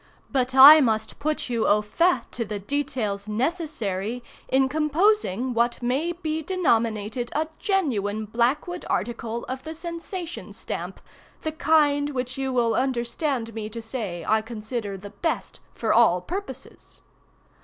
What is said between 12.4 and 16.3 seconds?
will understand me to say I consider the best for all